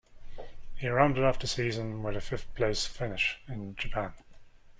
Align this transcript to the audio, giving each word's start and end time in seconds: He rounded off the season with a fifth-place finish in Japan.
He 0.77 0.87
rounded 0.87 1.23
off 1.23 1.37
the 1.37 1.45
season 1.45 2.01
with 2.01 2.15
a 2.17 2.21
fifth-place 2.21 2.87
finish 2.87 3.39
in 3.47 3.75
Japan. 3.75 4.15